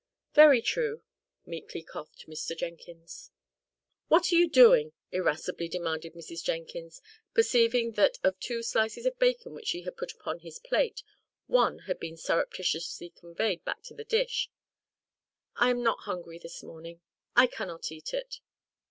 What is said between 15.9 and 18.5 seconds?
hungry this morning. I cannot eat it."